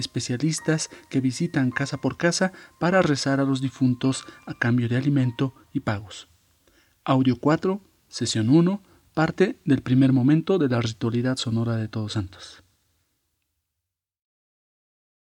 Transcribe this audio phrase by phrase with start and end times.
[0.00, 5.54] especialistas que visitan casa por casa para rezar a los difuntos a cambio de alimento
[5.72, 6.28] y pagos.
[7.04, 8.82] Audio 4, sesión 1,
[9.14, 12.64] parte del primer momento de la ritualidad sonora de Todos Santos.